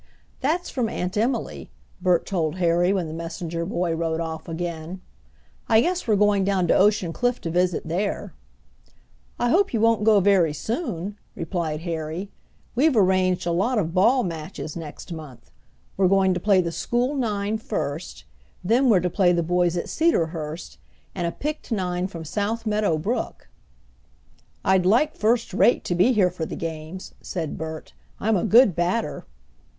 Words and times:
"That's 0.39 0.71
from 0.71 0.89
Aunt 0.89 1.15
Emily," 1.15 1.69
Bert 2.01 2.25
told 2.25 2.55
Harry 2.55 2.91
when 2.91 3.07
the 3.07 3.13
messenger 3.13 3.67
boy 3.67 3.93
rode 3.93 4.19
off 4.19 4.49
again. 4.49 4.99
"I 5.69 5.79
guess 5.79 6.07
we're 6.07 6.15
going 6.15 6.43
down 6.43 6.67
to 6.69 6.75
Ocean 6.75 7.13
Cliff 7.13 7.39
to 7.41 7.51
visit 7.51 7.87
there." 7.87 8.33
"I 9.37 9.49
hope 9.49 9.75
you 9.75 9.79
won't 9.79 10.03
go 10.03 10.19
very 10.19 10.53
soon," 10.53 11.19
replied 11.35 11.81
Harry. 11.81 12.31
"We've 12.73 12.97
arranged 12.97 13.45
a 13.45 13.51
lot 13.51 13.77
of 13.77 13.93
ball 13.93 14.23
matches 14.23 14.75
next 14.75 15.13
month. 15.13 15.51
We're 15.97 16.07
going 16.07 16.33
to 16.33 16.39
play 16.39 16.61
the 16.61 16.71
school 16.71 17.13
nine 17.13 17.59
first, 17.59 18.23
then 18.63 18.89
we're 18.89 19.01
to 19.01 19.07
play 19.11 19.31
the 19.33 19.43
boys 19.43 19.77
at 19.77 19.87
Cedarhurst 19.87 20.79
and 21.13 21.27
a 21.27 21.31
picked 21.31 21.71
nine 21.71 22.07
from 22.07 22.25
South 22.25 22.65
Meadow 22.65 22.97
Brook." 22.97 23.49
"I'd 24.65 24.83
like 24.83 25.15
first 25.15 25.53
rate 25.53 25.83
to 25.83 25.93
be 25.93 26.11
here 26.11 26.31
for 26.31 26.47
the 26.47 26.55
games," 26.55 27.13
said 27.21 27.55
Bert. 27.55 27.93
"I'm 28.19 28.35
a 28.35 28.43
good 28.43 28.75
batter." 28.75 29.27